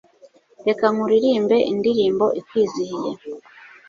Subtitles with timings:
[0.67, 3.11] reka nkuririmbe, indirimbo ikwizihiye